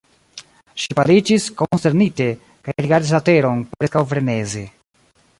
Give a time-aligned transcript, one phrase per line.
[0.83, 2.27] Ŝi paliĝis, konsternite,
[2.67, 4.65] kaj rigardis la teron preskaŭ freneze.